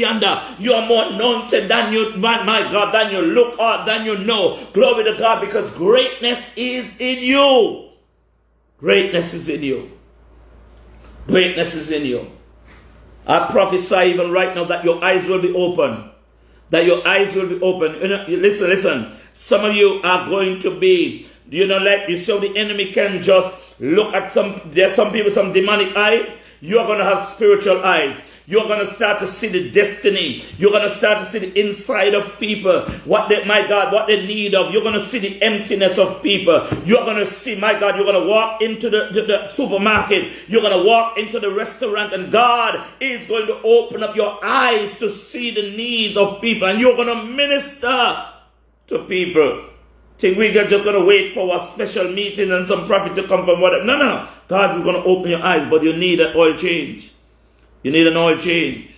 [0.00, 4.18] You are more anointed than you, my, my God, than you look or than you
[4.18, 4.58] know.
[4.72, 7.90] Glory to God, because greatness is in you.
[8.78, 9.90] Greatness is in you.
[11.26, 12.30] Greatness is in you.
[13.26, 16.10] I prophesy even right now that your eyes will be open.
[16.70, 18.00] That your eyes will be open.
[18.00, 19.12] You know, listen, listen.
[19.32, 23.22] Some of you are going to be, you know, like you so the enemy can
[23.22, 26.40] just look at some, there's some people, some demonic eyes.
[26.60, 28.20] You are to have spiritual eyes.
[28.50, 30.44] You're going to start to see the destiny.
[30.58, 32.82] You're going to start to see the inside of people.
[33.04, 34.72] What they, my God, what they need of.
[34.72, 36.66] You're going to see the emptiness of people.
[36.84, 40.32] You're going to see, my God, you're going to walk into the, the, the supermarket.
[40.48, 44.44] You're going to walk into the restaurant and God is going to open up your
[44.44, 46.66] eyes to see the needs of people.
[46.66, 48.26] And you're going to minister
[48.88, 49.66] to people.
[50.18, 53.28] Think we are just going to wait for a special meeting and some prophet to
[53.28, 53.84] come from whatever.
[53.84, 54.28] No, no, no.
[54.48, 57.12] God is going to open your eyes, but you need an oil change.
[57.82, 58.90] You need an oil change.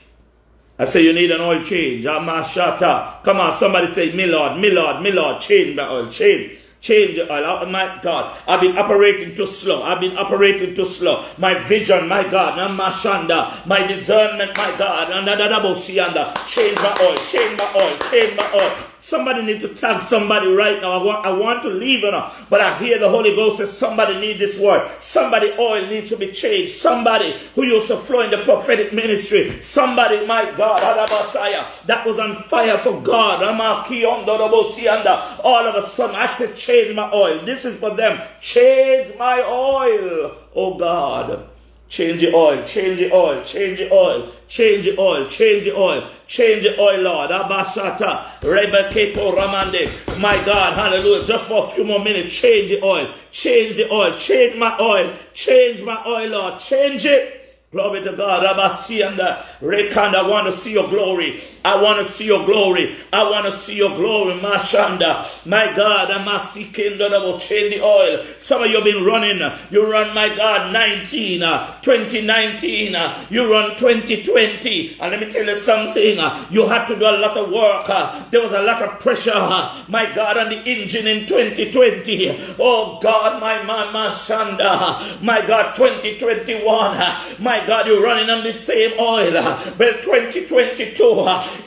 [0.79, 2.05] I say you need an oil change.
[2.05, 3.23] Amashata.
[3.23, 6.59] Come on, somebody say, me Lord, me Lord, me Lord, change my oil, change.
[6.81, 7.61] Change the oil.
[7.63, 9.85] Oh, my God, I've been operating too slow.
[9.85, 11.25] I've been operating too slow.
[11.39, 15.09] My vision, my God, Namashanda, my discernment, my God,
[16.49, 18.92] change my oil, change my oil, change my oil.
[19.05, 20.93] Somebody need to tag somebody right now.
[20.93, 23.77] I want, I want to leave you know, but I hear the Holy Ghost says
[23.77, 24.89] somebody need this word.
[25.01, 26.77] Somebody oil needs to be changed.
[26.77, 29.61] Somebody who used to flow in the prophetic ministry.
[29.61, 33.43] Somebody, my God, Messiah, that was on fire for God.
[35.43, 37.45] All of a sudden, I said, change my oil.
[37.45, 38.21] This is for them.
[38.41, 40.37] Change my oil.
[40.55, 41.49] Oh God.
[41.93, 46.09] Change the oil, change the oil, change the oil, change the oil, change the oil,
[46.27, 47.31] change the oil, Lord.
[47.31, 50.19] Abashata, Rebeketo Ramande.
[50.19, 51.27] My God, hallelujah.
[51.27, 55.15] Just for a few more minutes, change the oil, change the oil, change my oil,
[55.35, 57.42] change my oil, Lord, change it.
[57.73, 58.45] Glory to God.
[58.45, 61.43] Abasianda, Rekanda, I want to see your glory.
[61.65, 62.95] I want to see your glory.
[63.15, 64.35] I want to see your glory.
[64.43, 64.59] My
[65.75, 68.25] God, Amasikinda, change the oil.
[68.39, 69.41] Some of you have been running.
[69.71, 72.95] You run, my God, 19, uh, 2019.
[72.95, 74.99] Uh, you run 2020.
[75.01, 76.19] And let me tell you something.
[76.19, 77.87] Uh, you had to do a lot of work.
[78.31, 79.33] There was a lot of pressure,
[79.89, 82.57] my God, on the engine in 2020.
[82.59, 85.23] Oh God, my, my, my, Shanda.
[85.23, 86.67] My God, 2021.
[86.69, 87.37] Uh,
[87.67, 89.33] God, you're running on the same oil.
[89.33, 90.95] Well, 2022,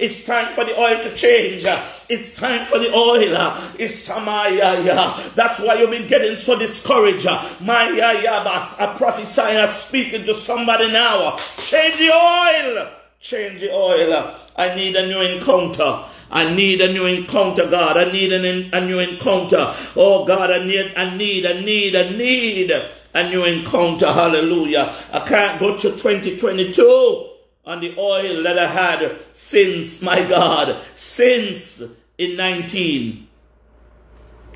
[0.04, 1.66] it's time for the oil to change.
[2.08, 3.74] It's time for the oil.
[3.80, 4.26] It's time.
[4.26, 7.26] That's why you've been getting so discouraged.
[7.62, 11.38] My I prophesy and speaking to somebody now.
[11.58, 12.90] Change the oil.
[13.20, 14.36] Change the oil.
[14.56, 16.06] I need a new encounter.
[16.32, 17.98] I need a new encounter, God.
[17.98, 19.76] I need an, a new encounter.
[19.96, 22.72] Oh God, I need, I need, I need, I need
[23.16, 24.12] a new encounter.
[24.12, 24.94] Hallelujah.
[25.12, 27.30] I can't go to 2022
[27.66, 31.82] on the oil that I had since, my God, since
[32.18, 33.28] in 19.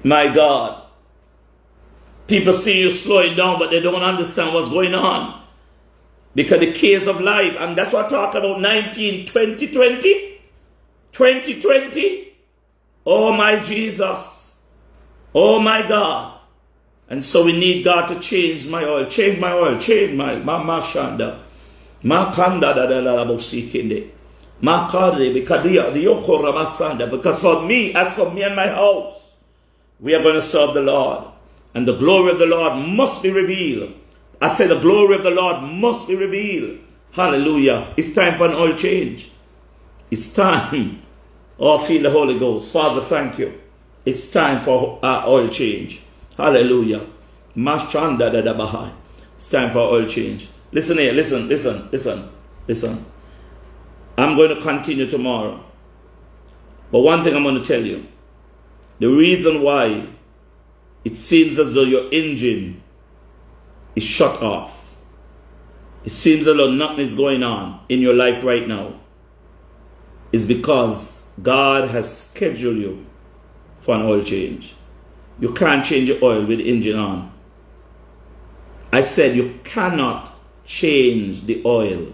[0.04, 0.84] My God.
[2.28, 5.42] People see you slowing down, but they don't understand what's going on.
[6.36, 10.42] Because the case of life, and that's what I talk about 19, 2020,
[11.14, 12.34] 2020.
[13.06, 14.58] Oh my Jesus.
[15.34, 16.39] Oh my God.
[17.10, 20.82] And so we need God to change my oil, change my oil, change my mama
[20.82, 21.40] shanda.
[22.04, 24.10] Makanda da da da bosikinde.
[24.62, 27.08] Makade bikadia the.
[27.10, 29.34] Because for me, as for me and my house,
[30.00, 31.26] we are going to serve the Lord.
[31.74, 33.94] And the glory of the Lord must be revealed.
[34.42, 36.80] I say the glory of the Lord must be revealed.
[37.12, 37.94] Hallelujah.
[37.98, 39.32] It's time for an oil change.
[40.12, 41.04] It's time.
[41.62, 42.72] Oh, feel the Holy Ghost.
[42.72, 43.60] Father, thank you.
[44.06, 46.02] It's time for our oil change.
[46.40, 47.06] Hallelujah.
[47.58, 48.94] Mashanda da bahai.
[49.36, 50.48] It's time for oil change.
[50.72, 52.30] Listen here, listen, listen, listen,
[52.66, 53.06] listen.
[54.18, 55.62] I'm going to continue tomorrow.
[56.92, 58.08] But one thing I'm going to tell you
[59.00, 60.08] the reason why
[61.04, 62.84] it seems as though your engine
[63.98, 64.96] is shut off,
[66.06, 68.94] it seems as though nothing is going on in your life right now,
[70.32, 73.06] is because God has scheduled you
[73.82, 74.76] for an oil change.
[75.40, 77.32] You can't change the oil with the engine on.
[78.92, 80.34] I said you cannot
[80.66, 82.14] change the oil.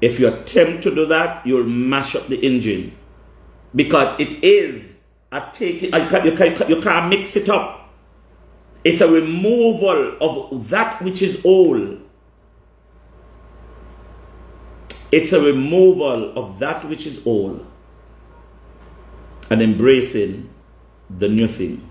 [0.00, 2.96] If you attempt to do that, you'll mash up the engine.
[3.74, 4.98] Because it is
[5.30, 7.90] a taking, you can't, you, can't, you can't mix it up.
[8.84, 12.00] It's a removal of that which is old.
[15.10, 17.66] It's a removal of that which is old
[19.50, 20.48] and embracing
[21.10, 21.88] the new thing.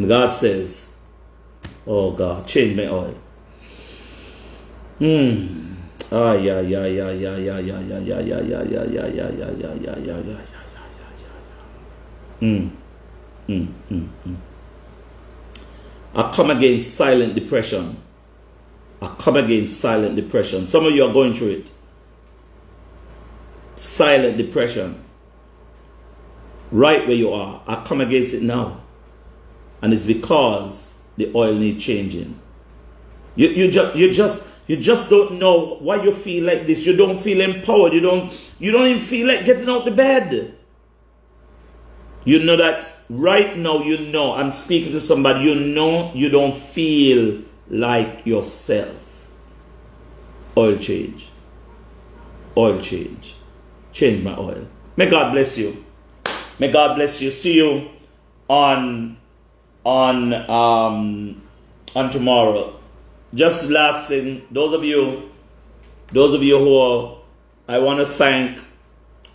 [0.00, 0.94] And God says,
[1.86, 3.14] Oh God, change my oil.
[4.98, 5.74] Hmm.
[6.10, 9.28] Ah, yeah, yeah, yeah, yeah, yeah, yeah, yeah, yeah, yeah, yeah, yeah, yeah, yeah, yeah,
[9.28, 10.36] yeah, yeah, yeah, yeah, yeah.
[12.40, 12.70] Mm.
[13.46, 14.36] Mm, mm, mm.
[16.14, 18.00] I come against silent depression.
[19.02, 20.66] I come against silent depression.
[20.66, 21.70] Some of you are going through it.
[23.76, 25.04] Silent depression.
[26.70, 27.62] Right where you are.
[27.66, 28.80] I come against it now.
[29.82, 32.38] And it's because the oil needs changing.
[33.34, 36.86] You, you, just, you just you just don't know why you feel like this.
[36.86, 37.92] You don't feel empowered.
[37.92, 40.54] You don't you don't even feel like getting out the bed.
[42.24, 46.56] You know that right now you know I'm speaking to somebody you know you don't
[46.56, 48.94] feel like yourself.
[50.56, 51.30] Oil change.
[52.56, 53.34] Oil change.
[53.90, 54.68] Change my oil.
[54.94, 55.84] May God bless you.
[56.60, 57.32] May God bless you.
[57.32, 57.88] See you
[58.48, 59.16] on
[59.84, 61.42] on um
[61.94, 62.78] on tomorrow.
[63.34, 65.30] Just last thing, those of you,
[66.12, 67.18] those of you who are,
[67.68, 68.60] I want to thank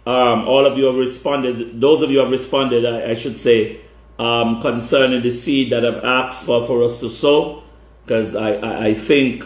[0.06, 1.82] um, all of you have responded.
[1.82, 3.82] Those of you have responded, I, I should say,
[4.20, 7.64] um, concerning the seed that I've asked for for us to sow,
[8.04, 9.44] because I, I, I, think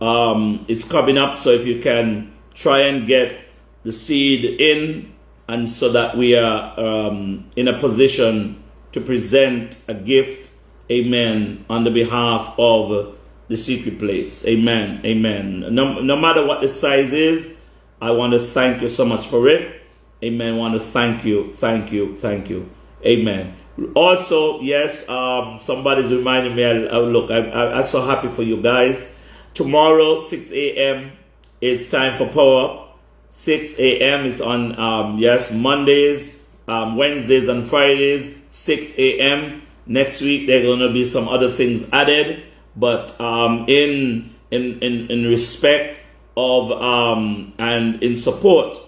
[0.00, 1.36] um, it's coming up.
[1.36, 3.44] So if you can try and get
[3.84, 5.14] the seed in,
[5.48, 8.62] and so that we are um, in a position
[8.92, 10.50] to present a gift,
[10.90, 13.16] amen, on the behalf of
[13.48, 14.46] the secret place.
[14.46, 15.00] Amen.
[15.04, 15.74] Amen.
[15.74, 17.56] No, no matter what the size is,
[18.00, 19.82] I want to thank you so much for it.
[20.22, 20.54] Amen.
[20.54, 21.50] I want to thank you.
[21.52, 22.14] Thank you.
[22.14, 22.70] Thank you.
[23.04, 23.54] Amen.
[23.94, 26.64] Also, yes, um, somebody's reminding me.
[26.64, 27.38] I, I, look, I,
[27.72, 29.08] I'm so happy for you guys.
[29.54, 31.12] Tomorrow, 6 a.m.
[31.60, 32.98] It's time for Power Up.
[33.30, 34.26] 6 a.m.
[34.26, 39.62] is on, um, yes, Mondays, um, Wednesdays, and Fridays, 6 a.m.
[39.86, 42.44] Next week, there are going to be some other things added
[42.76, 46.00] but um, in, in, in, in respect
[46.36, 48.78] of um, and in support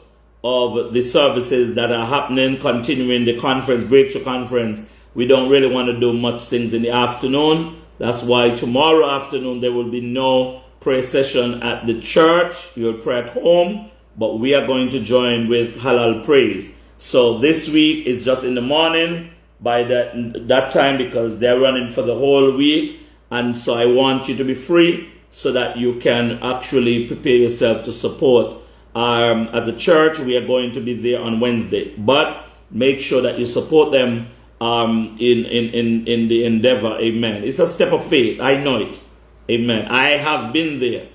[0.45, 4.83] of the services that are happening, continuing the conference, breakthrough conference,
[5.15, 7.81] we don't really want to do much things in the afternoon.
[7.99, 12.69] That's why tomorrow afternoon there will be no prayer session at the church.
[12.75, 16.75] You'll pray at home, but we are going to join with Halal Praise.
[16.99, 19.32] So this week is just in the morning
[19.63, 23.01] by that that time because they're running for the whole week.
[23.31, 27.85] And so I want you to be free so that you can actually prepare yourself
[27.85, 28.57] to support.
[28.95, 33.23] Um, as a church, we are going to be there on Wednesday, but make sure
[33.23, 34.29] that you support them
[34.61, 36.99] um, in, in, in, in the endeavor.
[37.01, 37.43] Amen.
[37.43, 38.39] It's a step of faith.
[38.39, 39.03] I know it.
[39.51, 39.89] Amen.
[39.89, 41.09] I have been there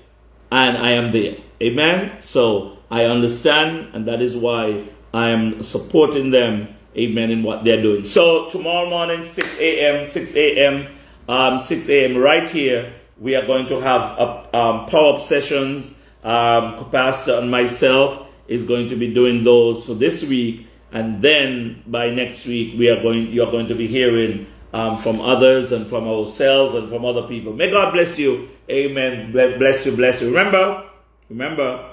[0.50, 1.36] and I am there.
[1.62, 2.20] Amen.
[2.20, 6.74] So I understand, and that is why I am supporting them.
[6.96, 7.30] Amen.
[7.30, 8.04] In what they're doing.
[8.04, 12.16] So tomorrow morning, 6 a.m., 6 a.m um, 6 a.m.
[12.16, 15.94] right here, we are going to have a, um, power-up sessions.
[16.24, 20.66] Um, Pastor and myself is going to be doing those for this week.
[20.90, 25.20] And then by next week, we are going, you're going to be hearing um, from
[25.20, 27.52] others and from ourselves and from other people.
[27.52, 28.48] May God bless you.
[28.70, 29.32] Amen.
[29.32, 30.28] Bless you, bless you.
[30.28, 30.88] Remember,
[31.28, 31.90] remember,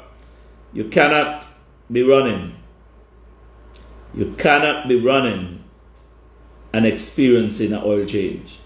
[0.71, 1.45] you cannot
[1.91, 2.55] be running.
[4.15, 5.63] You cannot be running
[6.73, 8.59] and experiencing an oil change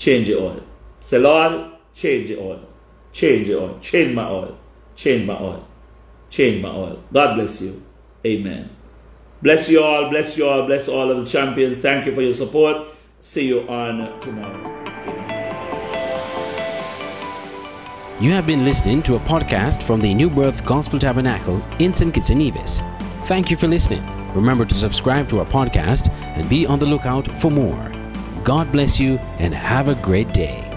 [0.00, 0.60] change the oil.
[1.02, 2.66] Say, Lord, change the oil.
[3.12, 3.78] Change the oil.
[3.80, 4.58] Change my oil.
[4.96, 5.66] Change my oil.
[6.30, 7.02] Change my oil.
[7.12, 7.82] God bless you.
[8.26, 8.70] Amen.
[9.42, 10.10] Bless you all.
[10.10, 10.66] Bless you all.
[10.66, 11.78] Bless all of the champions.
[11.78, 12.88] Thank you for your support.
[13.20, 14.76] See you on tomorrow.
[18.20, 22.12] You have been listening to a podcast from the New Birth Gospel Tabernacle in St.
[22.12, 22.80] Kitts and Nevis.
[23.24, 24.19] Thank you for listening.
[24.34, 27.92] Remember to subscribe to our podcast and be on the lookout for more.
[28.44, 30.69] God bless you and have a great day.